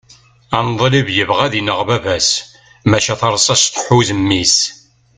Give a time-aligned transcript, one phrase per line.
[0.57, 2.29] aneḍlib yebɣa ad ineɣ baba-s
[2.89, 4.55] maca tarsast tḥuz mmi-s